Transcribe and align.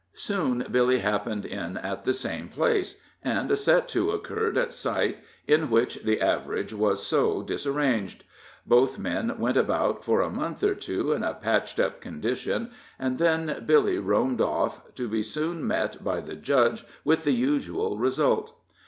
Soon 0.15 0.65
Billy 0.71 0.97
happened 0.97 1.45
in 1.45 1.77
at 1.77 2.05
the 2.05 2.13
same 2.15 2.47
place, 2.49 2.95
and 3.23 3.51
a 3.51 3.55
set 3.55 3.87
to 3.89 4.09
occurred 4.09 4.57
at 4.57 4.73
sight, 4.73 5.19
in 5.47 5.69
which 5.69 5.97
the 6.01 6.19
average 6.19 6.73
was 6.73 7.11
no 7.13 7.43
disarranged. 7.43 8.23
Both 8.65 8.97
men 8.97 9.37
went 9.37 9.57
about, 9.57 10.03
for 10.03 10.21
a 10.21 10.31
month 10.31 10.63
or 10.63 10.73
two, 10.73 11.11
in 11.11 11.21
a 11.23 11.35
patched 11.35 11.79
up 11.79 12.01
condition, 12.01 12.71
and 12.97 13.19
then 13.19 13.61
Billy 13.67 13.99
roamed 13.99 14.41
off, 14.41 14.81
to 14.95 15.07
be 15.07 15.21
soon 15.21 15.67
met 15.67 16.03
by 16.03 16.19
the 16.19 16.35
Judge 16.35 16.83
with 17.05 17.23
the 17.23 17.33
usual 17.33 17.99
result. 17.99 18.57